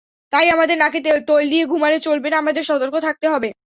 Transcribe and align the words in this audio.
তাই 0.33 0.47
আমাদের 0.49 0.77
নাকে 0.79 0.99
তৈল 1.29 1.45
দিয়ে 1.49 1.63
ঘুমালে 1.65 1.97
চলবে 2.07 2.27
না, 2.31 2.37
আমাদের 2.37 2.63
সতর্ক 2.69 2.95
থাকতে 3.07 3.27
হবে। 3.33 3.49